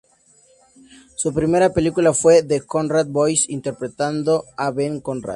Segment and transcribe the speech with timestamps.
[1.13, 5.29] Su primera película fue "The Conrad Boys" interpretando a Ben Conrad.